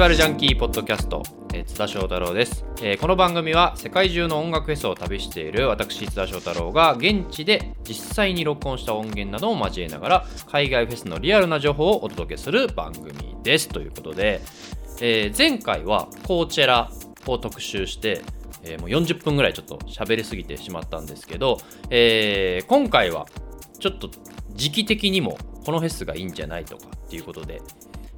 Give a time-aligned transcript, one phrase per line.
[0.00, 13.12] バルジャンキーポッドキャスト、えー津田翔太郎です、えーこの番組は世界中の音楽フェスを旅している私津田翔太郎が現地で実際に録音した音源などを交えながら海外フェスのリアルな情報をお届けする番組
[13.42, 13.68] です。
[13.68, 14.40] ということで、
[15.02, 16.90] えー前回はコーチェラ
[17.26, 18.22] を特集して、
[18.62, 21.58] えーもう40分ぐらいちょっと喋りすぎてしまったんですけど、
[21.90, 23.26] えー今回は
[23.78, 24.08] ちょっと
[24.54, 25.36] 時期的にも
[25.66, 27.60] このフェスがいいんじゃないとかっていうことで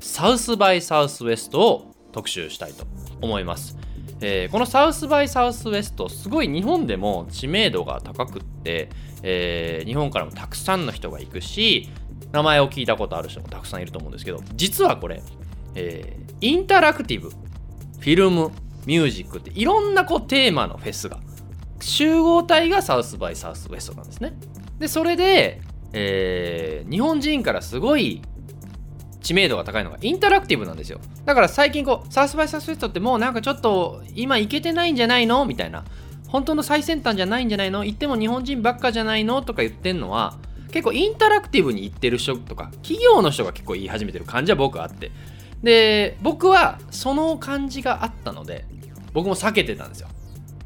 [0.03, 2.85] サウスバイサウスウェストを特集したいと
[3.21, 3.79] 思います、
[4.21, 8.91] えーこのサウスバイサウスウェストすごい日本でも知名度が高くって、
[9.23, 11.89] えー日本からもたくさんの人が行くし
[12.33, 15.23] 名前を聞いたことある人もたくさんいると思うんですけど実はこれ、
[15.77, 18.51] えーインタラクティブフィルム
[18.85, 21.21] ミュージックっていろんなこうテーマのフェスが
[21.81, 24.35] 集合体がサウスバイサウスウェストなんですね。
[24.81, 25.63] でそれで、
[25.93, 28.23] えー日本人からすごい
[29.23, 31.01] 知名度が高いのがインタラクティブなんですよ。
[31.25, 35.45] だから最近こうサウスバイサウスウェストってもうなんかちょっと今いけてないんじゃないの？
[35.45, 35.85] みたいな。
[36.29, 37.85] 本当の最先端じゃないんじゃないの？
[37.85, 39.43] 言っても日本人ばっかじゃないの？
[39.43, 40.39] とか言ってんのは
[40.71, 45.13] 結構インタラクティブに言ってる人とか企業の人が結構言い始めてる感じは僕あって。
[45.63, 48.65] で僕はその感じがあったので
[49.13, 50.09] 僕も避けてたんですよ。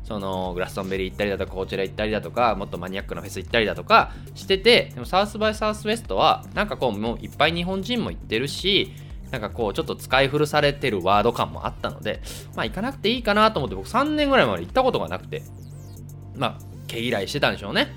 [0.07, 8.93] そのグラストンベリー行ったりだとかコーチェラ行ったりだとかもっとマニアックなフェス行ったりだとかしててでもサウスバイサウスウェストはなんかこうもういっぱい日本人も行ってるし
[9.33, 12.23] なんかこうちょっと使い古されてるワード感もあったので
[12.55, 15.43] まあ行かなくていいかなと思って僕3年ぐらいまで行ったことがなくて
[16.37, 17.89] まあ毛嫌いしてたんでしょうね。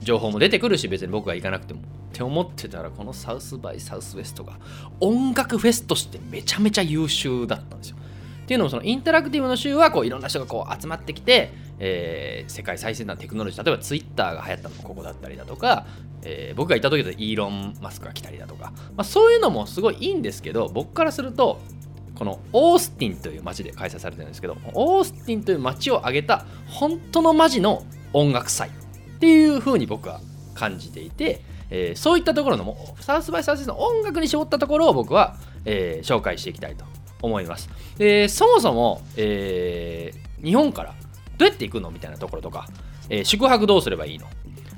[0.00, 1.80] 情報も出てくるし別に僕が行かなくても。
[1.80, 4.58] って思ってたらこのサウスバイサウスウェストが
[4.98, 7.96] 音楽フェスとしてめちゃめちゃ優秀だったんですよ。
[8.48, 15.84] っていうのもそのインタラクティブの週はこういろんな人がこう集まってきて、えー世界最先端テクノロジー例えばツイッターが流行ったのもここだったりだとか、
[16.22, 21.60] えー僕がいた時だとイーロン・マスクが来たりだとか、まあ、そういうのもすごいいいんですけど僕からすると
[22.14, 27.84] このオースティンという街で開催されてるんですけどオースティンという街を挙げた本当のマジの
[28.14, 30.22] 音楽祭っていう風に僕は
[30.54, 35.36] 感じていて、えーそういったところのもサウスバイサウスの音楽に絞ったところを僕は、
[35.66, 36.86] えー紹介していきたいと。
[37.22, 37.68] 思います。
[37.98, 40.94] でそもそも、えー日本から
[41.36, 42.68] どうやって行くのみたいなところとか、
[43.10, 44.26] えー宿泊どうすればいいの？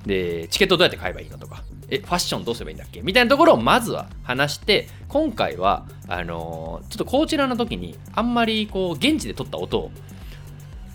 [0.06, 3.02] でチケットどうやって買えばいいのとかえファッションどうすればいいんだっけ？
[3.02, 9.90] みたいなところをまずは話して今回はあのーちょっとこちらの時にあんまりこう現地で撮った音を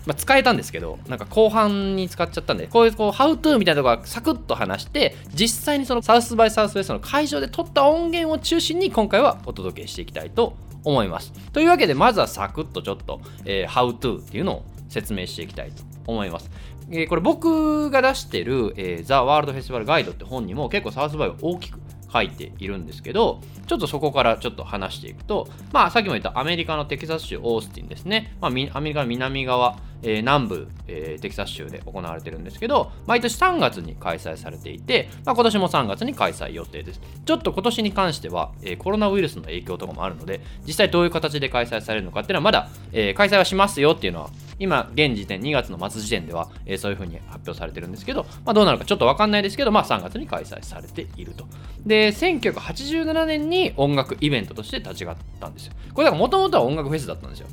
[0.06, 10.56] まあ、使えたんですけどなんか後半に使っちゃったんでこういうこう「How to」みたいなところはサクッと話して実際にそのサウスバイサウスウェストの会場で撮った音源を中心に今回はお届けしていきたいと
[10.86, 11.32] 思います。
[11.52, 16.50] というわけでまずはサクッとちょっと「えー How to」っていうのを説明していきたいと思います。
[16.90, 21.80] えーこれ僕が出してる、えー、ザ・ワールド・フェスティバル・ガイドって本にも結構サウスバイを大きく
[22.16, 37.00] 書いているんですけどちょっとそこからちょっと話していくとまあさっきも言ったアメリカのテキサス州オースティンですね、まあ、アメリカの南側、えー南部、えーテキサス州で行われてるんですけど毎年3月に開催されていて、まあ、今年も3月に開催予定です。
[37.24, 51.46] ちょっと今年に関しては、えーコロナウイルスの影響とかもあるので実際どういう形で開催されるのかっていうのはまだ、え開催はしますよっていうのは今現時点2月の末時点では、えーそういうふうに発表されてるんですけど、まあ、どうなるかちょっとわかんないですけど、まあ、3月に開催されていると。
[51.84, 55.72] で1987年に音楽イベントとして立ち上がったんですよ。
[55.94, 57.48] これだからもともとは音楽フェスだったんですよ。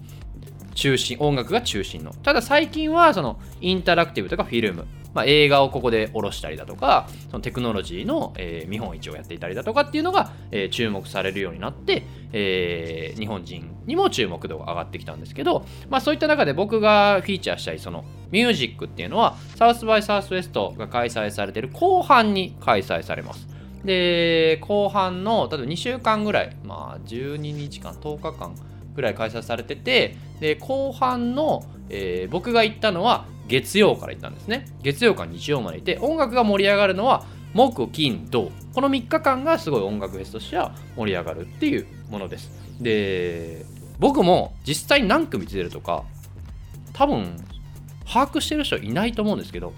[0.73, 2.13] 中心音楽が中心の。
[2.13, 23.47] ただ最近はそのインタラクティブとかフィルム、まあ、映画をここで下ろしたりだとかそのテクノロジーの、えー見本市をやっていたりだとかっていうのが、えー注目されるようになって、えー日本人にも注目度が上がってきたんですけど、まあ、そういった中で僕がフィーチャーしたいそのミュージックっていうのはサウスバイサウスウェストが開催されている後半に開催されます。
[23.85, 28.55] で後半の例えば2週間ぐらいまあ12日間10日間
[28.96, 34.66] ぐらい開催されててで後半の、えー僕が行ったのは月曜から行ったんですね。
[34.81, 38.52] 月曜から日曜までいて音楽が盛り上がるのは木金土。
[38.73, 42.52] この3日間がすごい音楽フェスとしては盛り上がるっていうものです。
[42.79, 43.66] で
[44.00, 46.03] 僕も実際何組出てるとか
[46.94, 47.38] 多分
[48.06, 49.73] 把握してる人いないと思うんですけど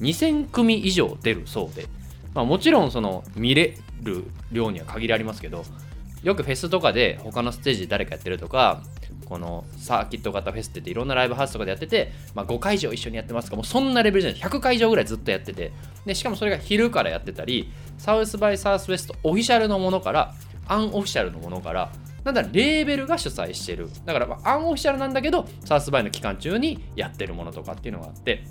[0.00, 1.86] 2000組以上出るそうで、
[2.34, 5.64] まあ、もちろんその見れる量には限りありますけど
[6.22, 8.82] よくフェスとかで他のステージで誰かやってるとか
[9.24, 15.72] このサーキット型フェスってていろんなライブハウスとかでやってて、まあ、5会場一緒にやってますかもうそんなレベルじゃない100会場ぐらいずっとやってて
[16.04, 20.34] でしかもそれが昼からやってたりサウスバイサウスウェストオフィシャルのものから
[20.66, 21.92] アンオフィシャルのものから
[22.24, 28.44] なんだレーベルが主催してるだからまあアンオフィシャルなんだけどサウスバイの期間中にやってるものとかっていうのがあって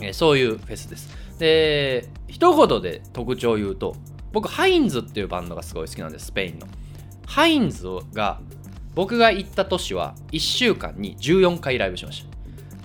[0.00, 1.22] えーそういうフェスです。
[1.38, 3.96] で、一言で特徴を言うと、
[4.32, 6.66] 僕、ハインズっていうバンドがすごい好きなんです、スペインの。
[7.32, 8.40] ハインズが
[8.94, 12.26] 僕が行った年は1週間に14回ライブしまし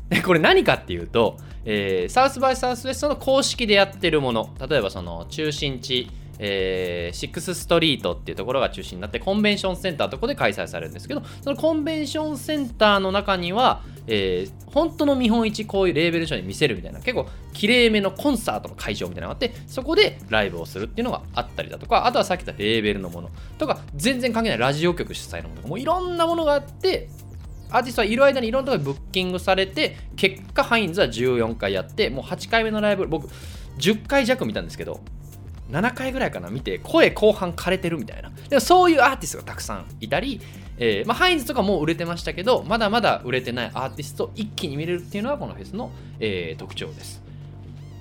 [0.10, 0.16] た。
[0.16, 1.36] でこれ何かっていうと、
[1.66, 6.10] えー、サウスバイサウスウェストの公式でやってるもの例えばその中心地
[6.40, 27.10] えー、シックスストリートっていうところが中心になってコンベンションセンターとこで開催されるんですけどそのコンベンションセンターの中には、えー、本当の見本市こういうレーベル書に見せるみたいな結構きれいめのコンサートの会場みたいなのがあってそこでライブをするっていうのがあったりだとかあとはさっき言ったレーベルのものとか全然関係ないラジオ局主催のものとかもういろんなものがあって
[27.70, 33.28] アーティストはいる間にいろんなところにブッキングされて結果ハインズは14回やってもう8回目のライブ僕
[33.78, 35.02] 10回弱見たんですけど
[35.72, 38.32] 7回ぐらいかな見て声後半枯れてるみたいな。
[38.50, 40.40] でもそういうアーティストがたくさんいたり、
[40.80, 47.24] えーまあ、ハインズとかも売れてましたけどまだまだ売れてないアーティスト一気に見れるっていうのはこのフェスの、えー、特徴です。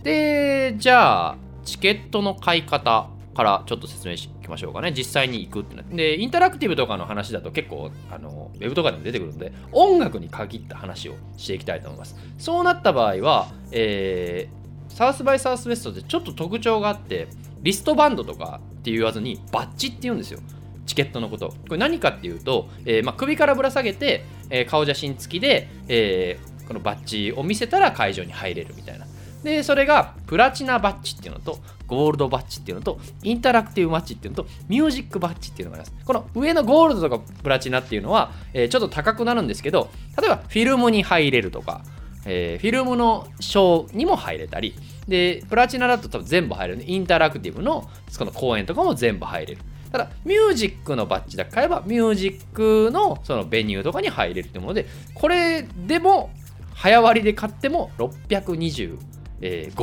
[0.02, 4.93] でじゃあチケットの買い方からちょっと説明しいきましょうかね。
[4.96, 5.94] 実際に行くってなって。
[5.94, 12.17] でインタラクティブとかの話だと結構あのウェブとかでも出てくるので音楽に限った話をしていきたいと思います。
[12.38, 17.28] そうなった場合は、えー、サウスバイサウスウェストでちょっと特徴があって
[17.62, 20.40] リストバンドとかって言わずにバッジって言うんですよ。
[20.87, 21.49] チケットのこと。
[21.49, 29.06] これ何かっていうと、えー、まあ、首からぶら下げて、えー、顔写真付きで、えー、このバッジを見せたら会場に入れるみたいな。
[29.43, 36.05] でそれがプラチナバッジっていうのとゴールドバッジっていうのとインタラクティブバッジっていうのとミュージックバッジっていうのがあります。
[36.05, 39.88] この上のゴールドとかプラチナっていうのは、えー、ちょっと高くなるんですけど
[40.19, 41.83] 例えばフィルムに入れるとか、
[42.25, 44.75] えー、フィルムのショーにも入れたり
[45.06, 46.85] でプラチナだと多分全部入るね。
[46.87, 47.88] インタラクティブの
[48.19, 49.61] この公演とかも全部入れる。
[49.96, 56.31] ただミュージックのバッジだけ買えばミュージックのそのベニューとかに入れるってものでこれでも
[56.75, 58.98] 早割で買っても625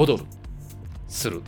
[0.06, 0.24] ドル
[1.08, 1.42] する。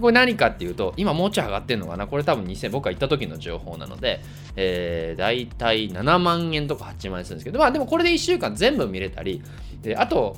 [0.00, 2.06] これ何かっていうと今もうちょい上がってんのかな？
[2.06, 4.20] これ多分2000僕が行った時の情報なので、
[4.54, 9.42] えー、大体7万円とか8万円するんですけどまあでもこれで1週間全部見れたり
[9.82, 10.36] であと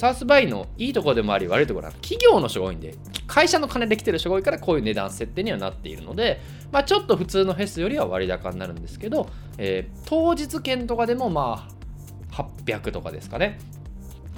[0.00, 2.94] サウスバイのいいところでもあり悪いところは企業の人が多いんで
[3.26, 6.40] 会社の金で来てる人が多いからこういう値段設定にはなっているので、
[6.72, 11.68] まあ、ちょっと普通のフェスよりは割高になるんですけど、えー、当日券とかでもま
[12.32, 13.58] あ800とかですかね。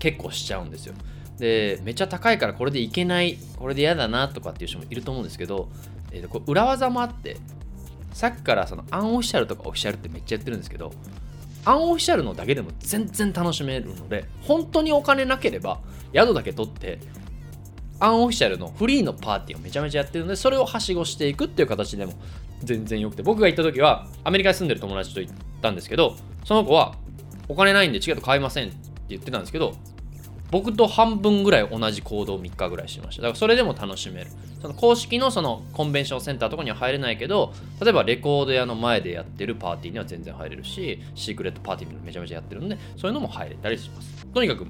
[0.00, 0.94] 結構しちゃうんですよ。
[1.38, 5.68] でめっちゃ高いからこれでいけないこれで嫌だなとかっていう人もいると思うんですけど、
[6.10, 7.36] えー、これ裏技もあって
[8.12, 10.92] さっきからそのアンオフィシャルとかオフィシャルってめっちゃやってるんですけど
[11.64, 15.80] アンオフィシャルのだけでも全然楽しめるので本当にお金なければ
[16.12, 16.98] 宿だけ取って
[18.00, 22.14] アンオフィシャルのフリーのパーティーをめちゃめちゃやってるのでそれをはしごしていくっていう形でも
[22.64, 26.96] 全然よくて僕が行った時はアメリカに住んでる友達と行ったんですけどその子は
[27.48, 28.76] お金ないんでチケット買いませんって
[29.10, 29.74] 言ってたんですけど
[30.52, 33.22] 僕と半分ぐらい同じ行動を3日ぐらいしました。
[33.22, 34.30] だからそれでも楽しめる。
[34.60, 44.26] その公式のそのコンベンションセンターとかには入れないけど例えばレコード屋の前でやってるパーティーには全然入れるしシークレットパーティーもめちゃめちゃやってるんでそういうのも入れたりします。
[44.26, 44.66] とにかく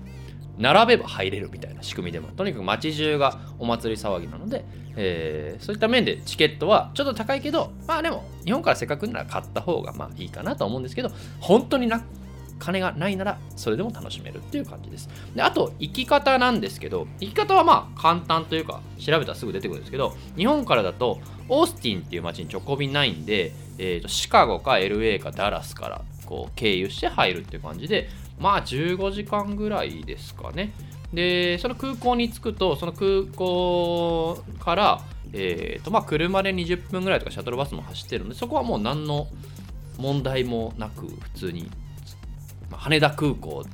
[0.56, 2.28] 並べば入れるみたいな仕組みでも。
[2.28, 4.64] とにかく街中がお祭り騒ぎなので、
[4.96, 12.04] えー、そういった面でチケットはちょっと高いけどまあでも日本からせっかくなら買った方がまあいいかなと思うんですけど本当にな
[12.58, 15.08] 金がないならそれでも楽しめるっていう感じです。
[15.34, 30.72] であと行き方なんですけど行き方はまあ簡単というか調べたらすぐ出てくるんですけど日本からだとオースティンっていう街に直行便ないんで、えーと、シカゴか LA かダラスからこう経由して入るっていう感じでまあ15時間ぐらいですかね。
[31.12, 39.28] でその空港に着くとその空港からえーとまあ、車で20分ぐらいとかシャトルバスも走ってるのでそこはもう何の
[39.98, 41.70] 問題もなく普通に
[42.72, 43.64] まあ、羽田空港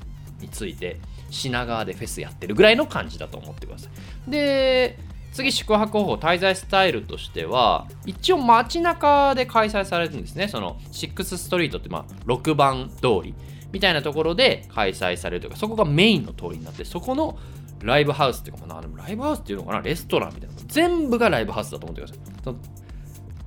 [0.40, 1.00] について
[1.30, 3.88] 品川でフェスやってるぐらいの感じだと思ってくださ
[4.26, 4.30] い。
[4.30, 4.98] で
[5.32, 10.48] 次宿泊方法滞在スタイルとしては一応街中で開催されるんですね。
[10.48, 13.34] その6ストリートってまあ6番通り
[13.70, 17.38] みたいなところで開催されるというかそこがメインの通りになってそこの
[17.82, 19.82] ライブハウスっていうかなライブハウスっていうのかな？
[19.82, 20.56] レストランみたいな。
[20.66, 22.54] 全部がライブハウスだと思ってください。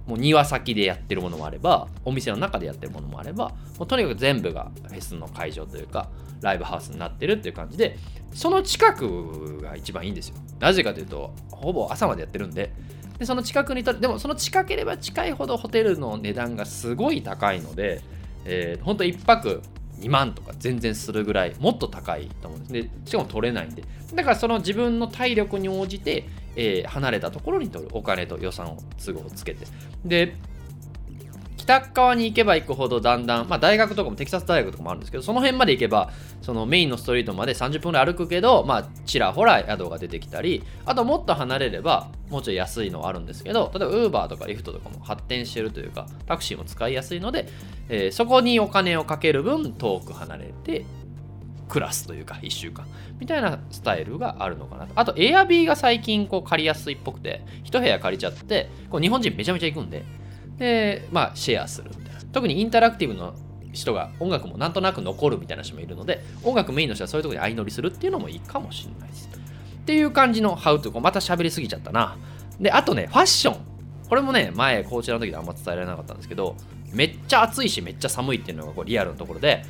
[0.08, 6.10] もう庭先でやってるものもあればお店の中でやってるものもあればもうとにかく全部がフェスの会場というか
[6.42, 7.98] ライブハウスになってるっていう感じで
[8.34, 10.36] その近くが一番いいんですよ。
[10.60, 12.72] なぜかというとほぼ朝までやってるんで。
[13.20, 18.02] でその近くにとでもその近ければ近いほどホテルの値段がすごい高いので、
[18.46, 19.62] えー、ほんと1泊
[20.00, 22.74] 2万とか全然するぐらいもっと高いと思うんです。
[22.74, 23.84] でしかも取れないんで。
[24.16, 29.66] だからその自分の体力に応じてえー、離れたところに取るお金と予算を都合つけて。
[30.06, 30.36] で
[31.62, 47.48] 北側に行けば行くほどだんだん、まあ、大学とかもテキサス大学とかもあるんですけどその辺まで行けばそのメインのストリートまで30分ぐらい歩くけど、まあ、ちらほら宿が出てきたりあともっと離れればもうちょい安いのはあるんですけど例えば Uber とか Lyft とかも発展してるというかタクシーも使いやすいので、
[47.90, 50.86] えー、そこにお金をかける分遠く離れて
[51.72, 52.86] クラスというか1週間。
[53.18, 54.92] みたいなスタイルがあるのかなと。
[54.96, 60.04] あと Airb が最近こう借りやすいっぽくて1部屋借りちゃってこう日本人めちゃめちゃ行くんで。
[60.58, 62.22] でまあシェアするみたいな。
[62.34, 63.34] 特にインタラクティブの
[63.72, 69.30] 人が音楽もなんとなく残るみたいな人もいるので音楽メインの人はそういうとこに相乗りするっていうのもいいかもしれないです。
[69.34, 72.18] っていう感じのハウトゥーまた喋りすぎちゃったな。
[72.60, 73.58] であとねファッション。
[74.10, 76.58] これもね前こちらの時であんま伝えられなかったんですけど
[76.92, 79.64] めっちゃ暑いしめっちゃ寒いっていうのがこうリアルなところで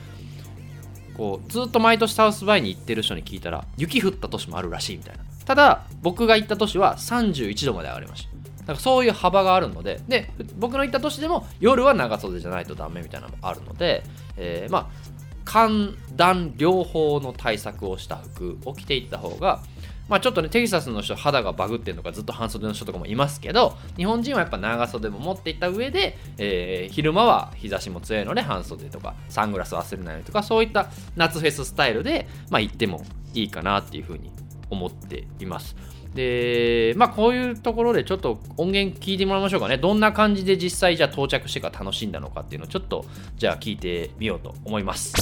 [1.18, 5.24] こうずっと毎年サウスバイに行ってる人に聞いたら雪降った年もあるらしいみたいな。
[5.46, 8.32] ただ僕が行った年は31度まで上がりました。
[8.62, 14.04] だからそういう幅があるのでで僕の行った年でも夜は長袖じゃないとダメみたいなのもあるので、
[14.38, 15.12] えー、まあ
[15.46, 19.62] 寒暖両方の対策をした服を着ていった方が
[20.10, 33.04] まあちょっとねテキサスの人肌がバグってるのかずっと半袖の人とかもいますけど日本人はやっぱ長袖も持っていった上で、えー、昼間は日差しも強いので半袖とかサングラス忘れないとかそういった夏フェススタイルでまあ行っても
[33.34, 34.32] いいかなっていうふうに
[34.70, 35.76] 思っています。
[36.14, 39.78] でまあこういうところでちょっと音源聞いてもらいましょうかね。
[39.78, 43.06] どんな感じで実際じゃあ到着してから楽しんだのかっていうのをちょっと
[43.38, 45.14] じゃあ聞いてみようと思います。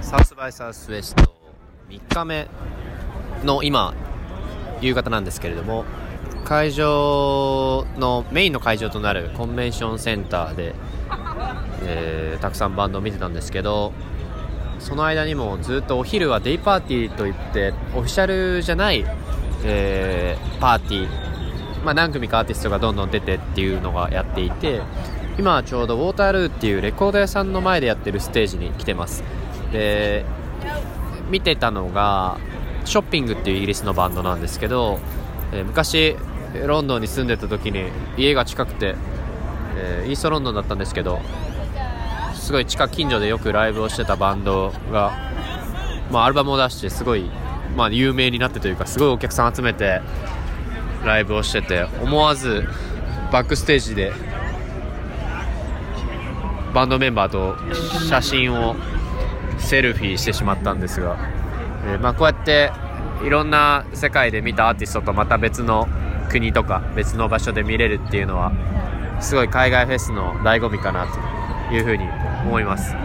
[0.00, 1.43] サウスバイサウスウェスト。
[1.88, 2.48] 3日目
[3.44, 3.94] の今
[4.80, 5.84] 夕方なんですけれども
[6.44, 10.74] 会場のメインの会場となるコンベンションセンターで、
[11.82, 13.92] えー、たくさんバンドを見てたんですけど
[14.78, 19.04] その間にもずっとお昼はデイパーティーといってオフィシャルじゃない、
[19.64, 24.82] えー、パーティー、まあ、何組かアーティストがどんどん出てっていうのがやっていて
[25.38, 29.24] 今はちょうどウォータールーっていうレコード屋さんの前でやってるステージに来てます。
[29.72, 30.24] で
[31.30, 32.38] 見てたのが
[32.84, 34.98] ショッピングっていうイギリスのバンドなんですけど、
[35.52, 36.16] えー、昔
[36.66, 38.94] ロンドンに住んでた時に家が近くて、
[39.76, 41.20] えー、イーストロンドンだったんですけど
[42.34, 45.12] すごい近近所でよくライブをしてたバンドが、
[46.10, 47.30] まあ、アルバムを出してすごい、
[47.74, 50.02] まあ、有名になってというかすごいお客さん集めて
[51.04, 52.64] ライブをしてて思わず
[53.32, 54.12] バックステージで
[56.74, 57.56] バンドメンバーと
[58.08, 58.76] 写真を
[59.64, 61.16] セルフィーしてしまったんですが、
[61.86, 62.70] えー、まあ、こうやって
[63.24, 65.88] いろんな世界で見たアーティストとまた別の
[66.28, 68.52] 国とか別の場所で見れるっていうのは
[69.20, 71.06] すごい海外フェスの醍醐味かな
[71.68, 72.04] というふうに
[72.44, 72.96] 思います、え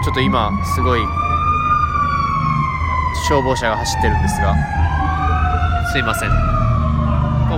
[0.00, 1.00] ー、ちょっと今すごい
[3.28, 4.54] 消防車が走ってるんですが
[5.92, 6.53] すいません。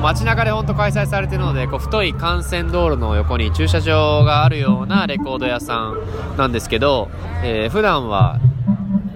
[0.07, 7.11] 街中で本当開催されているのでこう太い幹線道路の横に駐車場があるようなレコード屋さんなんですけど、
[7.43, 8.39] えー、普段は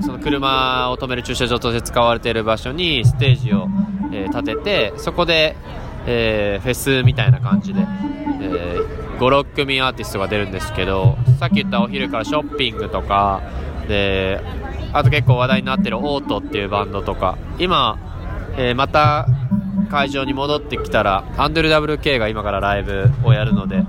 [0.00, 3.68] その車を止める駐車場として使われている場所にステージを、
[4.12, 5.56] えー、立ててそこで、
[6.06, 13.42] えー、フェスみたいな感じで、えー56組アーティストが出るんですけどさっき言ったお昼からショッピングとか
[13.87, 14.40] で
[14.94, 17.99] あと結構話題になってるオートっていうバンドとか今、
[18.56, 19.26] え、また
[19.90, 23.82] 会場に戻ってきたらアンドル WK が今からライブをやるので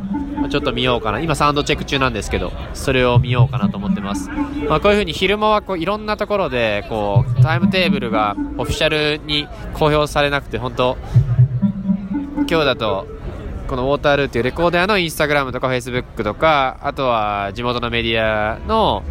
[0.50, 1.20] ちょっと見ようかな。
[1.20, 4.30] 今サウンドチェック中なんですけどそれを見ようかなと思ってます、
[4.68, 10.98] まあ、こういう風に昼間はこういろんなところでこうタイムテーブルがオフィシャルに公表されなくて本当
[12.50, 13.08] 今日だと
[13.68, 19.04] このウォータールーっていうレコーダーのインスタグラムとかフェイスブックとかあとは地元のメディアの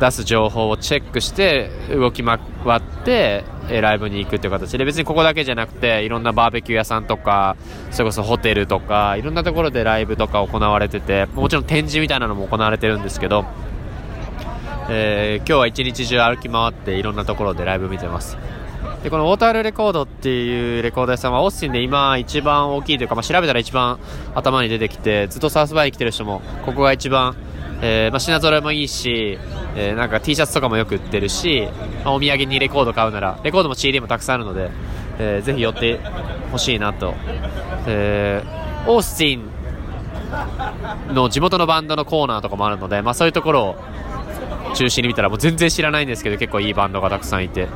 [0.00, 7.56] 出す情報をチェックして動き回ってライブに行くっていう形で別にここだけじゃなくていろんなバーベキュー屋さんとか
[7.90, 13.44] それこそホテルとかいろんなところでライブとか行われててもちろん展示みたいなのも行われてるんですけど、
[14.88, 18.38] えー、今日は一日中歩き回っていろんなところでライブ見てます。
[19.02, 24.00] でこのウォータールレコードっていうレコード屋さんはオースティンで今一番大きいというか、まあ、調べたら一番
[24.34, 27.36] 頭に出てきてずっとサウスバイに来てる人もここが一番、
[27.80, 29.38] えーまあ、品揃えもいいし、
[29.76, 31.68] えー、なんか T シャツとかもよく売ってるし、
[32.04, 34.70] まあ、お土産にレコード買うならレコードも CD もたくさんあるので、
[35.18, 36.00] えー、ぜひ寄って
[36.50, 37.14] ほしいなと、
[37.86, 43.76] えー、オースティンの地元のバンドのコーナーとかもあるので、まあ、そういうところを
[44.74, 47.68] 中心に見たらもう全然知らないんですけど結構いいバンドがたくさんいて。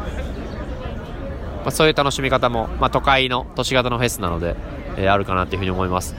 [1.62, 4.56] まあ、そういう楽しみ方も、まあ、都会の都市型のフェスなので、
[4.97, 6.16] えー、あるかなというふうに思います。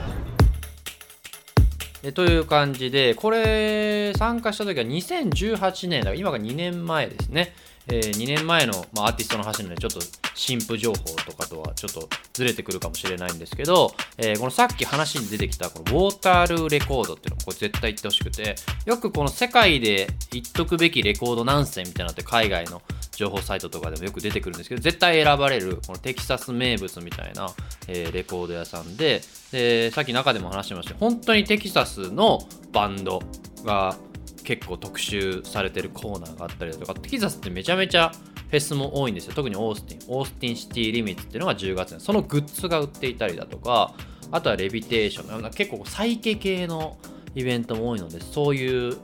[2.04, 7.54] えという感じで、これ、参加した時は2018年だから今が2年前ですね。
[7.86, 10.00] えー、2年前の、まあ、アーティストの話なので、ちょっと
[10.34, 18.56] 新婦情報とかとはちょっとずれてくるかもしれないんですけど、えー、このさっき話に出てきたこのウォータールーレコードっていうのこれ絶対言ってほしくて、
[18.86, 22.80] よくこの世界で言っとくべきレコード何選みたいなのって海外の
[23.16, 27.48] 情報サイトとかでもよく出てくるんですけど、絶対選ばれるこのテキサス名物みたいな、
[27.88, 32.40] えー、レコード屋さんで、で、さっき中でも話しました本当にテキサスの
[32.72, 33.22] バンド
[33.64, 33.96] が
[34.44, 38.12] 結構特集されてるコーナーがあったりだとかテキサスってめちゃめちゃ
[38.50, 39.34] フェスも多いんですよ。
[39.34, 43.94] 特にオースティンオースティンシティリミッツっていうのが10月にそのグッズが売っていたりだとか
[44.30, 46.98] あとはレビテーション結構サイケ系の
[47.34, 48.96] イベントも多いのでそういう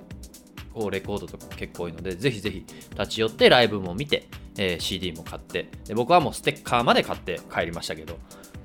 [0.72, 8.18] こうレコードとかも結構多いのでぜひぜひ立ち寄ってライブも見て、えー、CD も買ってで僕はもうステッカーまで買って帰りましたけど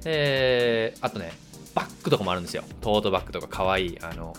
[0.04, 1.32] であとね
[1.74, 2.64] バッグとかもあるんですよ。
[2.80, 4.34] トートバッグとかかわいあの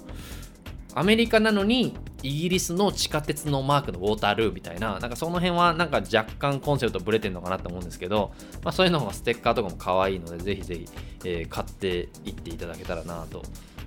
[0.94, 8.32] アメリカなのにイギリスの地下鉄のマークのウォータールーみたいな、なんかその辺はなんか若干コンセプトブレてるのかなと思うんですけど、
[8.64, 10.86] まあ、そういうのがステッカーとかも可愛いので、ぜひぜひ、
[11.24, 13.42] えー、買っていっていただけたらなと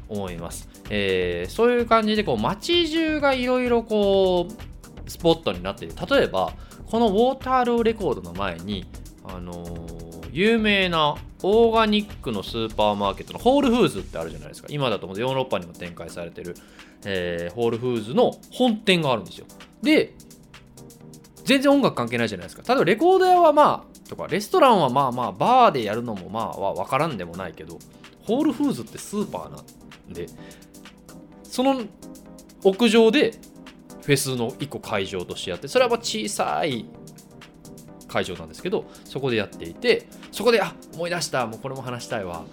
[0.09, 0.67] 思います。
[0.89, 5.95] えー、そういう感じでこう街中がいろいろこうスポットになっている。
[6.09, 6.53] 例えば、
[6.87, 8.85] このウォータールーレコードの前に、
[9.23, 14.67] あのー、有名なオーガニックのスーパーマーケットのホールフーズってあるじゃないですか。
[14.69, 16.55] 今だと思うヨーロッパにも展開されてる
[17.05, 19.45] えー、ホールフーズの本店があるんですよ。
[19.81, 20.13] で、
[21.45, 22.63] 全然音楽関係ないじゃないですか。
[22.67, 27.79] 例えばレコード屋はまあ、とか、レストランはまあまあ、バーでやるのもまあは、わからんでもないけど、
[28.23, 29.57] ホールフーズってスーパーな
[30.13, 30.27] で、
[31.43, 31.81] その
[32.63, 33.31] 屋上で
[34.01, 36.85] フェスの1個会場としてやって、それは小さい
[38.09, 42.43] 会場なんですけどそこでやっていてそこであ思い出したもうこれも話したいわ。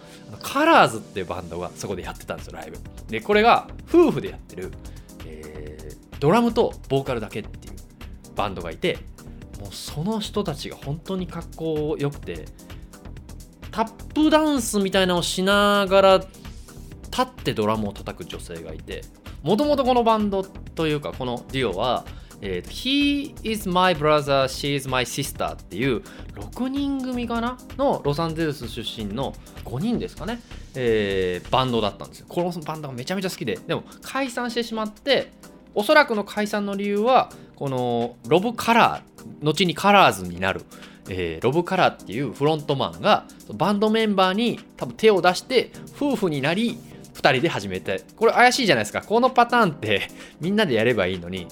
[0.42, 2.78] カラーズっていうバンドがそこでやってたんですよライブ。
[3.08, 4.70] でこれが夫婦でやってる、
[5.24, 7.74] えー、ドラムとボーカルだけっていう
[8.36, 8.98] バンドがいて
[9.60, 12.44] もうその人たちが本当にかっこよくて
[13.70, 16.24] タップダンスみたいなのをしながら
[17.16, 19.02] 立ってドラムを叩く女性がいて
[19.42, 22.04] もともとこのバンドというかこのデュオは
[22.40, 26.02] えー、He is my brother, she is my sister っていう
[26.34, 27.56] 6人組かな？
[27.76, 30.40] のロサンゼルス出身の5人ですかね、
[30.74, 32.26] えー、バンドだったんですよ。
[32.28, 35.32] このバンドがめちゃめちゃ好きで、でも解散してしまって、
[35.74, 40.62] おそらくの解散の理由は、このロブ・カラー、後にカラーズになる、
[41.08, 43.24] えー、ロブ・カラーっていうフロントマンが
[43.54, 46.78] バンドメンバーに多分手を出して夫婦になり
[47.16, 48.02] 2人で始めて。
[48.16, 49.02] これ怪しいじゃないですか。
[49.02, 50.08] このパターンって
[50.40, 51.46] みんなでやればいいのに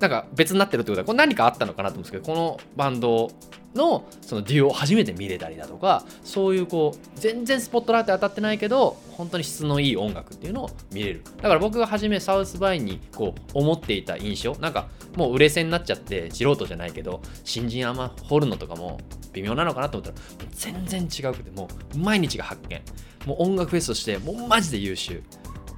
[0.00, 3.30] なんか別になってるってことはこれ何かあったのかなと思うんですけどこのバンド
[3.74, 11.22] のそのデュオを初めて見れたりだとかそういうこう全然スポットライト当たってないけど本当に質のいい音楽っていうのを見れる。
[11.36, 18.98] だから僕が初めサウスバイにこう思っていた印象なんかもう売れ線になっちゃって素人じゃないけど新人あんま掘るのとかも
[19.36, 22.80] 微妙なのかなと思ったら全然違うくてもう毎日が発見。
[23.26, 25.22] もう音楽フェスとしてもうマジで優秀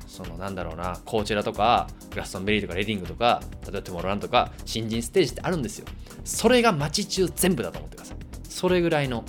[0.07, 5.87] そのなんだろうなコーチェラとかグラストンベリーとかレディングとか例えばトゥモロランとか新人ステージってあるんですよ。
[6.25, 8.17] それが街中全部だと思ってください
[8.49, 9.25] それぐらいの、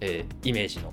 [0.00, 0.92] えー、イメージの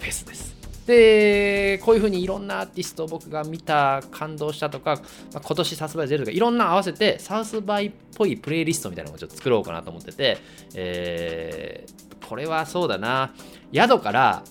[0.00, 0.52] フェスです。
[0.86, 4.96] でこういうふうにいろんなアーティストを僕が見た感動したとか、
[5.32, 10.38] まあ、今年サウスバイ出るとかいろんな合わせてサウスバイっぽいプレイリストみたいなのをちょっと作ろうかなと思ってて、
[10.74, 11.86] え、
[12.28, 13.32] これはそうだな
[13.72, 14.42] 宿から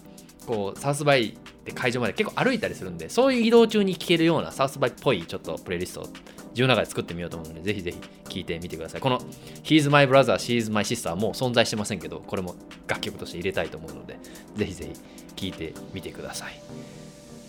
[0.46, 6.04] こうサウスバイで会場まで結構歩いたりするんで、そういう移動中に聴けるようなサウスバイっぽいちょっとプレイリストを
[6.50, 9.02] 自分の中で作ってみようと思うので、ぜひぜひ聴いてみてください。
[9.02, 9.20] この
[9.64, 12.56] He's My Brother, She's My Sister はもう存在してませんけど、これも
[12.88, 14.18] 楽曲として入れたいと思うので、
[14.56, 14.92] ぜひぜ
[15.36, 16.60] ひ聴いてみてください。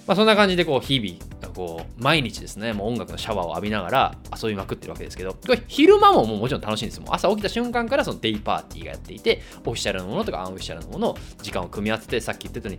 [0.07, 5.37] まあ、そんな感じでこう日々こう毎日ですねもう音楽のシャワーを浴びながら遊びまくってるわけですけど
[5.69, 6.97] 昼間ももうもちろん楽しいんです。
[6.99, 12.79] よ朝起きた瞬間からそのデイパーティーがやっていてオフィシャルのものとかアンオフィシャルのものを時間を組み合わせてさっき言ったよう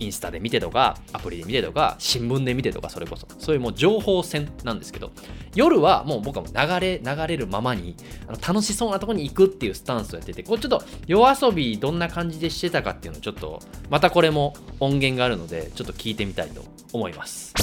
[0.00, 3.28] インスタで見てとか、アプリで見てとか、新聞で見てとか、それこそ。
[3.38, 5.12] そういうもう情報戦なんですけど、
[5.54, 7.94] 夜はもう僕は流れ、流れるままに、
[8.26, 13.60] あの楽しそうなとこに行くっていうスタンスをやってて、こうちょっと夜遊びどんな感じでしてたかっていうのをちょっと、
[13.90, 17.54] またこれも音源があるので、ちょっと聞いてみたいと思います。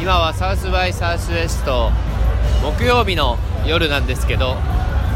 [0.00, 1.90] 今はサウスバイサウスウエスト
[2.62, 4.56] 木曜日の夜なんですけど、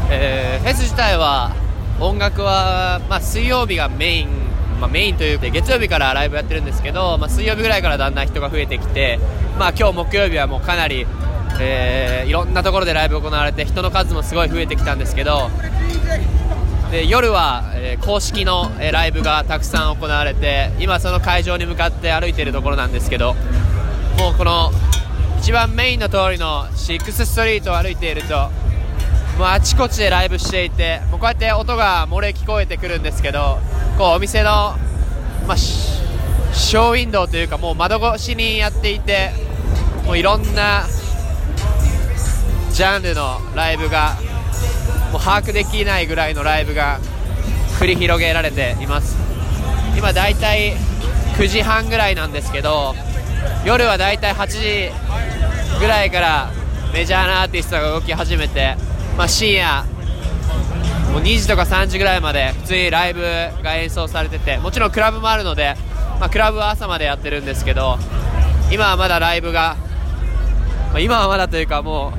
[0.09, 1.51] えー、フェス自体は
[2.01, 4.29] 音楽は、まあ、水曜日がメイン、
[4.79, 9.19] まあ、メインというか月曜日からライブやってるんですけど、まあ、水曜日ぐらいからだんだん人が増えてきて、
[9.57, 11.05] まあ、今日木曜日はもうかなり、
[11.59, 15.49] えー、いろんなところでライブ行われて人の数もすごい増えてきたんですけど
[16.89, 23.35] で夜は、えー、公式の、えー、ライブがたくさん行われて今その会場に向かって歩いているところなんですけど
[24.17, 24.71] もうこの
[25.39, 28.49] 一番メインの通りのシックスストリートを歩いていると
[29.39, 33.57] もうあちこちでライブしていてもうこうやって音が漏れ聞こえてくるんですけど
[33.97, 34.75] こうお店の、
[35.47, 39.31] まあ、ショーウィンドウというかもう窓越しにやっていて
[40.05, 40.83] もういろんな
[42.73, 44.17] ジャンルのライブが
[45.13, 46.99] もう把握できないぐらいのライブが
[47.79, 49.15] 繰り広げられています。
[49.97, 50.73] 今だいたい
[51.37, 52.93] 9時半ぐらいなんですけど
[53.65, 56.51] 夜はだいたい8時ぐらいから
[56.93, 58.75] メジャーなアーティストが動き始めて、
[59.19, 59.83] まあ、深夜
[61.11, 63.21] もう2時とか3時ぐらいまで普通にライブ
[63.61, 65.75] が演奏されててもちろんクラブもあるので、
[66.21, 67.97] まあ、クラブは朝までやってるんですけど
[68.71, 69.75] 今はまだライブが、
[70.91, 72.13] まあ、今はまだというかも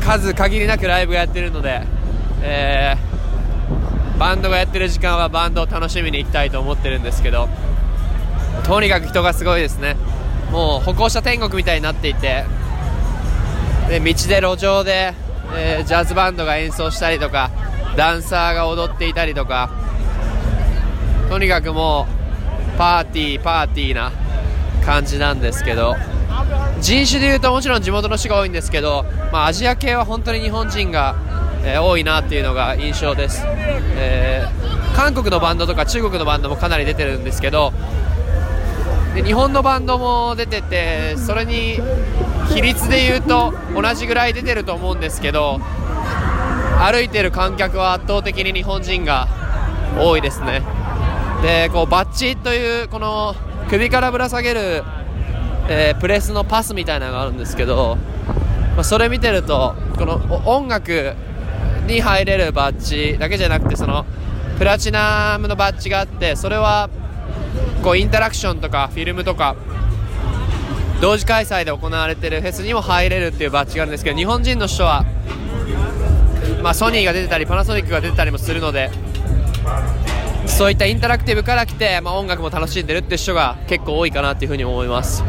[0.00, 1.82] う数限りなくライブがやってるので、
[2.40, 7.50] えー、バンドがやってる時間はバンドを楽しみに行きたいと思ってるんですけど
[8.64, 9.94] とにかく人がすごいですね。
[10.50, 12.44] もう歩行者天国みたいになっていて
[13.88, 15.14] で道で路上で、
[15.54, 17.50] えー、ジャズバンドが演奏したりとか
[17.96, 19.70] ダンサーが踊っていたりとか
[21.28, 22.06] とにかくも
[22.74, 24.12] うパーティーパーティーな
[24.84, 25.96] 感じなんですけど
[26.80, 31.14] 人種でいうともちろん地元の人が多いんですけど、まあ、アジア系は本当に日本人が、
[31.64, 37.72] えー、多いなっていうのが印象です、えー、韓国のバンドとか中国のバンドもかなり出てるんですけど
[39.14, 41.78] で日本のバンドも出ててそれに
[42.54, 45.58] 比率で言うと同じぐらい出てると思うんですけど
[46.78, 49.26] 歩いてる観客は圧倒的に日本人が
[49.98, 50.62] 多いですね。
[51.42, 53.34] でこうバッチというこの
[53.68, 54.84] 首からぶら下げる、
[55.68, 57.96] えー、プレスのパスみたいなのがあるんですけど、
[58.74, 61.14] まあ、それ見てるとこの音楽
[61.86, 64.04] に入れるバッジだけじゃなくてその
[64.58, 66.90] プラチナムのバッジがあってそれは
[67.82, 69.56] こうインタラクションとかフィルムとか
[71.02, 75.04] 同時開催で行われているフェスにも入れるっていうバッジがあるんですけど日本人の人は、
[76.62, 78.88] まあ、ソニーが出てたりパナソニックが出てたりもするので
[80.46, 85.24] そういったインタラクティブから来て、まあ、音楽も楽しんでるって人が結構多いかなっていうふうに思います。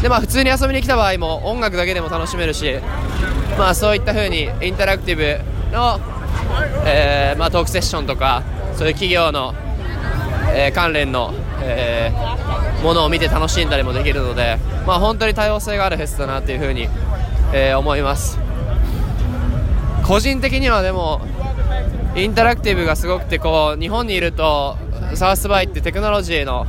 [0.00, 2.78] でまあ普通に遊びに来た場合も音楽だけでも楽しめるし
[3.58, 5.22] まあそういったふうにインタラクティブ
[5.70, 6.00] の、
[6.86, 8.42] えーまあ、トークセッションとか
[8.74, 9.54] そういう企業の
[10.52, 12.49] えー、関連の、えー、
[12.82, 16.88] ものを見て楽しんだりもできるので、まあ、本当に多様性があるフェスだなというふうに、
[17.52, 18.38] えー、思います。
[20.06, 21.20] 個人的にはでも
[22.16, 24.76] インタラクティブがすごくてこう日本にいると
[25.14, 26.66] サウスバイってテクノロジーの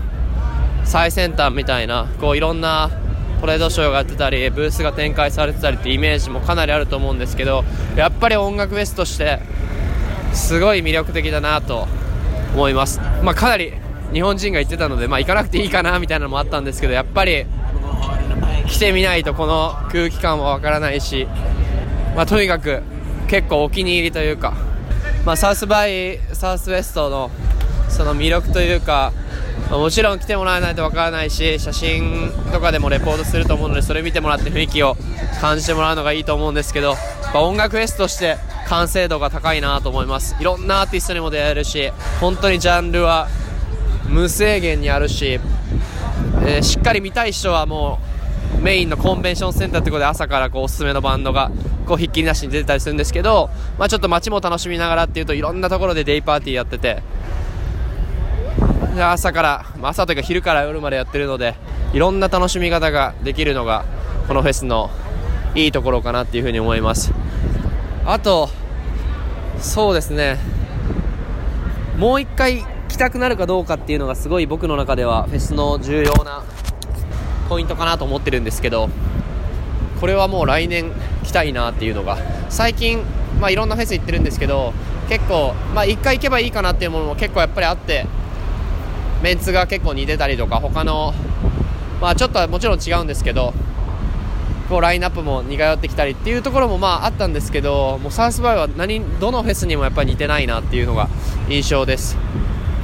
[0.84, 2.92] 最先端みたいなこういろんな
[3.40, 7.64] トレードショーがやってたりブースが展開されてたりってイメージもかなりあると思うんですけど
[7.96, 9.40] やっぱり音楽フェスとして
[10.34, 11.88] すごい魅力的だなと
[12.54, 13.74] 思います、まあ、かなり
[14.14, 17.46] 日本人が言ってたので、まあ、行かなくていいかなみたいなのもあったんですけどやっぱり
[18.68, 21.28] 来てみないとこの空気感はわからないし、
[22.16, 22.82] まあ、とにかく
[23.28, 24.54] 結構お気に入りというか、
[25.26, 27.32] まあ、サウスバイサウスウェストの
[27.90, 29.14] その魅力というか
[29.70, 34.98] もちろん来てもらわないとわからないし写真とかでもレポートすると思うのでそれ見てもらって雰囲気を
[35.40, 36.96] 感じてもらうのがいいと思うんですけど、
[37.34, 40.36] まあ、音楽フェスとして完成度が高いなと思います。
[40.40, 43.28] いろんなアーティストにも出会えるし本当にジャンルは
[44.12, 45.40] 無制限にあるし、
[46.46, 48.00] えー、しっかり見たい人はも
[48.60, 51.50] うメインのコンベンションセンターってことで朝からこうおすすめのバンドが
[51.88, 57.02] こうひっきりなしに出てたりするんですけど、まあ、ちょっと街も楽しみながらっていうといろんなところでデイパーティーやってて
[59.00, 61.56] 朝から、まあ、朝というか昼から夜までやってるので
[61.94, 63.86] いろんな楽しみ方ができるのが
[64.28, 64.90] このフェスの
[65.56, 67.12] いいところかなっていうふうに思います。
[68.06, 68.50] あと
[69.60, 70.38] そうですね。
[71.98, 72.66] もう一回
[73.02, 76.44] たくなるかどうかっていうのがすごい僕の中ではフェスの重要な
[77.50, 78.90] ポイントかなと思ってるんですけど
[80.00, 80.92] これはもう来年
[81.24, 82.20] 来たいなっていうのが
[82.52, 83.02] 最近、
[83.40, 84.74] まあ、いろんなフェス行ってるんですけど
[85.10, 88.06] 結構、まあ、1回行けばいいかなっていうものも結構やっぱりあって
[89.24, 91.16] メンツが結構似てたりとか他の、
[92.00, 93.52] まあ、ちょっとはもちろん違うんですけど
[94.70, 101.10] こうラインナップも似通ってきたりっていうところもまああったんですけどもうサウスバイはなんかどのフェスにもやっぱり似てないなっていうのが
[101.50, 102.16] 印象です。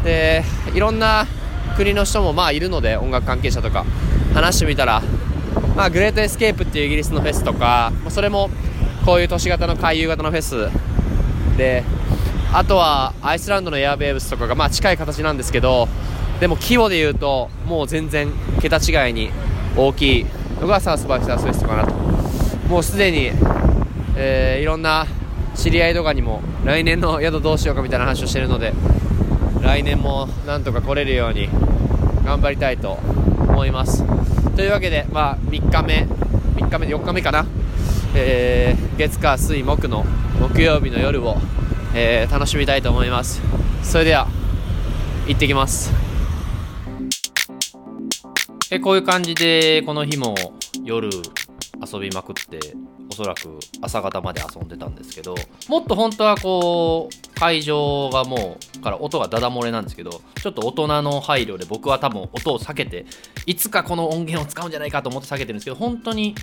[0.07, 0.41] で
[0.73, 1.27] いろんな
[1.75, 3.85] 国の人もまあいるので音楽関係者とか
[4.33, 5.03] 話してみたら、
[5.75, 8.49] まあ、グレートエスケープっていうイギリスのフェスとかそれも
[9.05, 10.69] こういう都市型の回遊型のフェス
[11.57, 11.83] で
[12.53, 15.89] あとはアイスランドのエアベーブスとかがまあ近い形なんですけど
[16.39, 19.29] でも規模で言うともう全然桁違いに
[19.75, 20.25] 大きい
[20.61, 21.93] のがサウスバイサウスウェストかなと。
[22.69, 23.31] もうすでに、
[24.15, 25.05] えー、いろんな
[25.55, 28.73] 知り合いとかにも来年の宿どうしようかみたいな話をしてるので
[29.67, 31.49] 来年もなんとか来れるように
[32.23, 34.01] 頑張りたいと思います。
[34.55, 36.07] というわけでまあ3日目
[36.55, 37.45] 3日目4日目かな、
[38.15, 40.05] えー、月火水木の
[40.39, 41.35] 木曜日の夜を、
[41.93, 43.41] えー、楽しみたいと思います。
[43.83, 44.29] それでは
[45.27, 45.91] 行ってきます。
[48.71, 50.33] えこういう感じでこの日も
[50.85, 51.09] 夜
[51.85, 52.57] 遊びまくって
[53.17, 55.35] そらく朝方まで遊んでたんですけど
[55.67, 63.07] もっと本当はこう会場がもうから音がダダ漏れなんですけどちょっと大人の配慮で僕は多分音を避けて
[63.47, 66.35] いつかこの音源を使うんじゃないかと思って避けてるんですけど本当に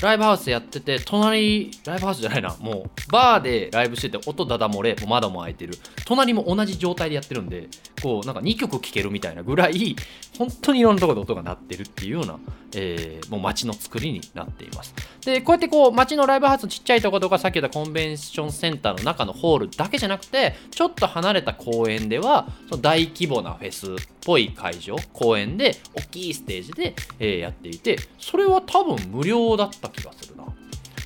[0.00, 2.56] ライブハウスやってて隣ライブハウスじゃないな。
[2.60, 5.74] もうバーでライブしてて音ダダ漏れもう窓も開いてる。
[6.04, 7.68] 隣も同じ状態でやってるんで
[8.02, 9.96] こうなんか2曲聴けるみたいなぐらい
[10.38, 12.38] 本当にいろんなとこで音が鳴ってるっていうような、
[12.74, 14.94] えー、もう街の作りになっています。
[15.24, 23.96] でこうやってこう街のライブハウスのちっちゃいところとかさっき言ったコンベンションセンターの中のホールだけじゃなくてちょっと離れた公園ではその大規模なフェス
[24.28, 30.44] ぽい会場公園で大きいステージで、えー、やっていてそれは多分無料だった気がするな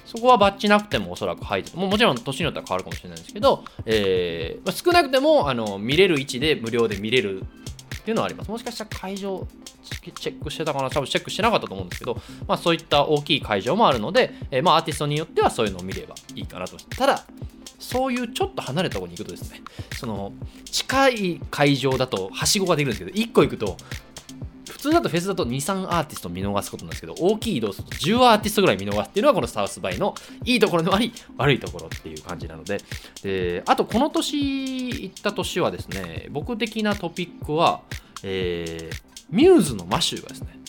[0.05, 8.51] そこはバッチなくてもおそらく入ってももちろん年によっては変わるかもしれないんですけど、えーまあ、少なくてもあの見れる位置で無料で見れるっていうのはあります。
[8.51, 9.47] もしかしたら会場
[9.85, 16.77] チェックしてたかな多分チェックしてなかったと思うんですけど、まあそういった大きい会場もあるので、えー、まあアーティストによってはそういうのを見ればいいかなと。
[16.77, 17.25] ただ、
[17.83, 19.61] そういうちょっと離れたとこに行くとですね、
[19.97, 20.33] その
[20.64, 23.77] 近い会場だとはしごができるんですけど、1個行くと
[24.71, 30.14] 普通だとフェスだと2、3アーティスト見逃すことなんですけど、大きい移動すると10アーティストぐらい見逃すっていうのはこのサウスバイの
[30.45, 32.81] いいところでもあり、悪いところっていう感じなので、
[33.23, 37.83] であとこの年行った年はですね、僕的なトピックは、
[38.23, 40.62] えー、ミューズのマシューがですね、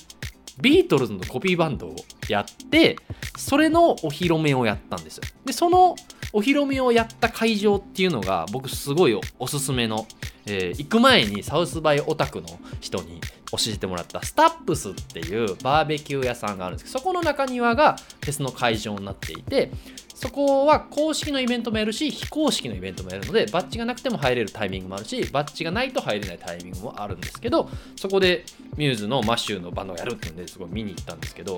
[0.62, 1.96] ビートルズのコピーバンドを
[2.30, 2.98] やって、
[3.38, 5.24] それのお披露目をやったんですよ。
[5.46, 5.96] で、その
[6.32, 10.08] お披露目をやった会場っていうのが、僕すごいおすすめの、
[10.46, 12.48] えー、行く前にサウスバイオタクの
[12.82, 13.22] 人に
[13.54, 19.72] 教えてもらったスタップスっていうバーベキュー屋さんがあるんですけどそこの中庭がフェスの会場になっていて
[20.13, 28.45] そこは公式のイベントもやるし非公式のイベントもやるのでバッジがなくても入れるタイミングもあるしバッジがないと入れないタイミングもあるんですけどそこで
[28.78, 31.58] ミューズのマシューのバンドをやるっていうんですごい見に行ったんですけど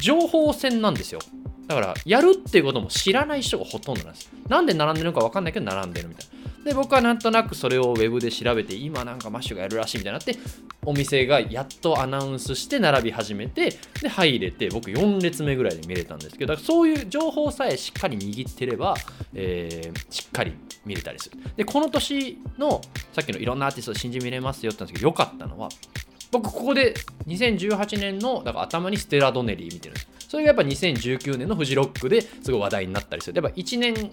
[0.00, 1.20] 情報戦なんですよ。
[1.66, 4.30] だからやるっていうことも知らない人がほとんどなんです。
[4.48, 6.35] なんで並んでるのか分かんないけど並んでるみたいな。
[6.66, 10.36] で僕はなんとなくそれをウェブで調べて今なんかマッシュがやるらしいみたいになって
[10.84, 13.70] お店がやっとアナウンスして並び始めて
[14.02, 18.96] で入れて僕4列目ぐらいで見れたんですけどだからそういう情報さえしっかり握ってれば、
[19.32, 21.38] えー、しっかり見れたりする。
[21.56, 22.80] でこの年の
[23.12, 25.68] さっきのいろんなアーティスト信じ見れますよって言ったんですけど良かったのは
[26.32, 26.94] 僕ここで
[27.28, 30.08] 2018年のだから頭にステラ・ドネリー見てるんです。
[30.28, 33.40] それがやっぱ2019年のフジロックですごい話題になったりする。
[33.40, 34.12] やっぱ1年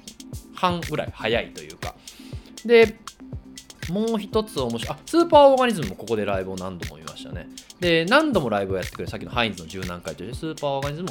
[0.54, 1.96] 半ぐらい早いというか
[2.66, 2.96] で、
[3.90, 4.98] もう一つ面白い。
[4.98, 7.50] あ、スーパーオーガニズムもここでライブを何度も見ましたね。
[7.80, 11.10] で、何度もライブをやってくれる、さっきのハインズの十何回という、スーパーオーガニズム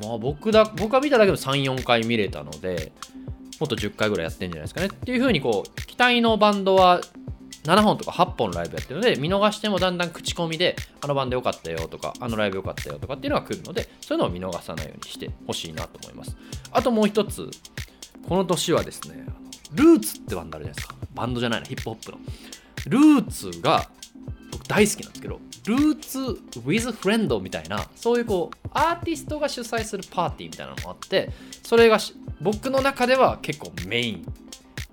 [0.00, 2.92] も、まあ僕だ、僕が見ただけでも3、4回見れたので、
[3.60, 4.88] もっと10回ぐらいやってんじゃないですかね。
[4.88, 7.00] っていう風にこう、期待のバンドは
[7.64, 16.36] 7本とか8本ライブやってるので、見逃してもだんだん口コミで、あのバンド良かったよとか、あのライブ良かったよとかっていうのが来るので、そういうのを見逃さないようにしてほしいなと思います。
[16.72, 17.50] あともう一つ、
[18.28, 19.26] この年はですね、
[19.72, 20.94] ルーツってバンドあるじゃないですか。
[21.14, 22.18] バンドじゃないな、ヒップホップの。
[22.86, 23.88] ルーツが
[24.50, 26.18] 僕大好きなんですけど、ルーツ
[26.60, 31.30] with friend みたいな、そういうこう、アーティストが主催するパーティーみたいなのもあって、
[31.62, 31.98] それが
[32.40, 34.26] 僕の中では結構メイン。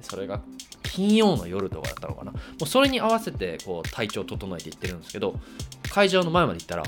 [0.02, 0.42] それが
[0.84, 2.32] 金曜の夜とかだったのかな。
[2.32, 5.40] もうそれに合わせてこう体調整えていってるんですけど、
[5.90, 6.84] 会場の前まで行ったら、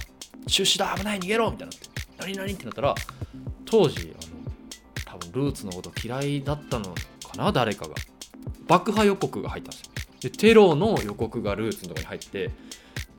[0.48, 2.96] 中止だ危ない逃げろみたいになって、何々ってなったら、
[3.66, 4.38] 当時、あの、
[5.06, 6.94] 多分ルーツのこと嫌いだったの
[7.28, 7.96] かな誰かが。
[8.68, 9.92] 爆破予告が入ったんですよ。
[10.22, 12.50] でテロの予告がルーツのとこに入って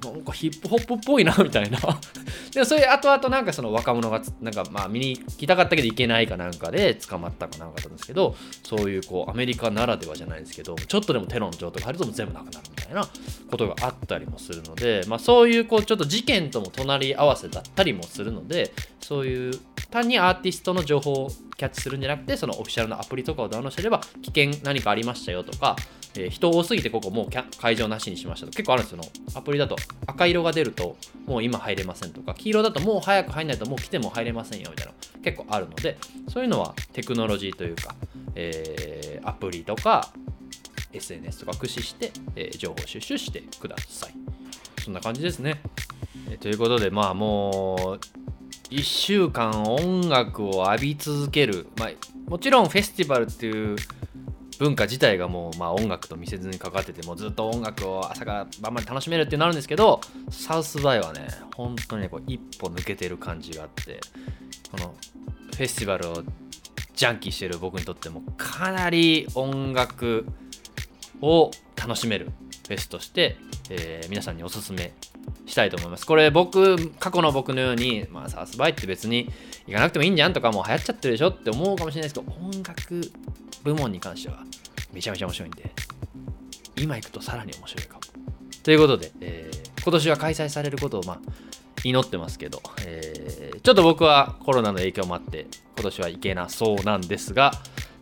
[0.04, 1.78] なんかヒップホップっぽいなみたいな。
[2.52, 13.08] でもそれ後々なんかその若者がなんかまあ見に来たかったけど行けないかなんかで捕まったかなんかだったんですけどそういうこうアメリカならではじゃないですけどちょっとでもテロの状態が入ると全部なくなるみたいな
[13.50, 25.76] ことがあったりもするのでまあそういうこうちょっと事件とも隣り合わせだったりもするのでそういう単にアーティストの情報をキャッチするんじゃなくてそのオフィシャルのアプリとかをダウンロードしてれば危険何かありましたよとか
[26.16, 27.28] えー、人多すぎてここもう
[27.60, 28.52] 会場なしにしましたと。
[28.52, 29.00] 結構あるんですよ。
[29.34, 32.34] アプリだと赤色が出るともう今入れませんとか。
[32.34, 34.92] 黄色だともう早く入んないともう来ても入れませんよみたいな。
[35.22, 37.94] 結構あるのでそういうのはテクノロジーというか、
[38.34, 40.10] えー、アプリとか
[40.92, 44.14] SNS とか駆使して、えー、情報収集してください。
[44.82, 45.60] そんな感じですね、
[46.30, 51.90] えー、ということでまあもう1週間音楽を浴び続ける、まあ、
[52.30, 53.76] もちろんフェスティバルっていう
[54.58, 64.00] 文化自体がもう、まあ、音楽と密接に関わっててもうずっと音楽を朝から晩まで楽しめるってなるんですけどサウスバイはね本当にねこう一歩抜けてる感じがあって
[64.70, 64.94] この
[65.54, 66.22] フェスティバルを
[66.94, 70.26] ジャンキーしてる僕にとってもかなり音楽
[71.20, 72.32] を楽しめる
[72.66, 73.36] フェスとして、
[73.70, 74.92] えー、皆さんにおすすめ
[75.46, 76.06] したいと思います。
[76.06, 79.30] これ僕、過去の僕のように、まあサウスバイって別に
[79.66, 83.00] 行かなくてもいいんじゃんとかもう流行っちゃってるでしょって思うかもしれないですけど、音楽
[83.64, 84.44] 部門に関しては
[84.92, 85.70] めちゃめちゃ面白いんで、
[86.76, 88.00] 今行くとさらに面白いかも。
[88.62, 91.20] ということで、えー、今年は開催されることをまあ
[91.84, 97.52] 祈ってますけど、えー、ちょっと僕はコロナの影響もあって今年は行けなそうなんですが、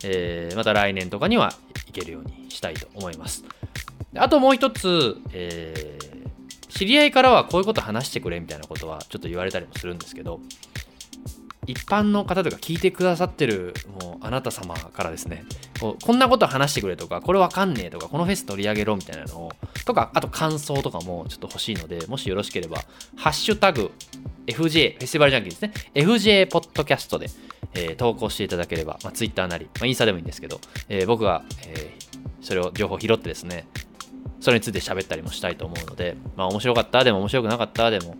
[0.03, 1.53] えー、また来年とかには
[1.87, 3.45] 行けるようにしたいと思います。
[4.17, 6.15] あともう一つ、えー、
[6.77, 10.41] 知り合いからはこういうこと話してくれみたいなことはちょっと言われたりもするんですけど、
[11.67, 15.45] 一般の方とか聞いてくださってるもうあなた様からですね
[15.81, 19.53] ここんなこと話してくれとかこれわかんねえとかこのフェス取り上げろみたいなのを
[19.85, 22.79] とかあと感想とかもちょっと欲しいのでもしよろしければ
[23.17, 23.91] ハッシュタグ
[24.47, 25.73] FJ フェスティバルジャンキーですね。
[25.95, 27.27] FJ ポッドキャストで、
[27.75, 33.67] えー、投稿していただければ、まあ、Twitter なり、まあ、インスタでもいいんですけど、えー、僕が、えー、それを情報拾ってですね
[34.40, 38.16] それについて喋ったりもしたいと思うので、まあ面白かったでも面白くなかったでも、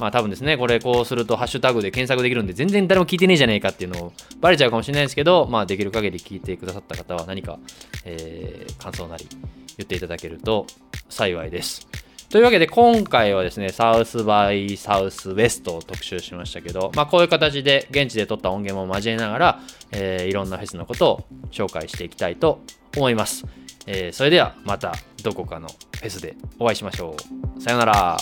[0.00, 7.58] まあ多分ですね、これこうするとハッシュタグで検索できるんで、全然誰も聞いてねえじゃねえかっていうのをバレちゃうかもしれないですけど、まあできる限り聞いてくださった方は何か、
[8.04, 9.26] えー、感想なり
[9.78, 10.66] 言っていただけると
[11.08, 11.86] 幸いです。
[12.30, 19.60] というわけで今回はですね、サウスバイサウスウェストを特集しましたけど、まあこういう形で現地で撮った音源も交えながら、
[19.92, 22.60] えー、いろんなフェスのことを紹介していきたいと
[22.96, 23.46] 思います。
[23.86, 27.16] えー、それではまたどこかのフェスでお会いしましょ
[27.58, 27.62] う。
[27.62, 28.16] さようなら。